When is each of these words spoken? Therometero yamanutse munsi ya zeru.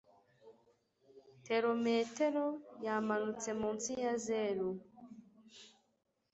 Therometero 1.45 2.45
yamanutse 2.85 3.49
munsi 3.59 3.91
ya 4.03 4.13
zeru. 4.25 4.69